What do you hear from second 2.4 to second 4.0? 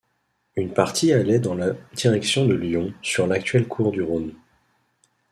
de Lyon sur l'actuel cours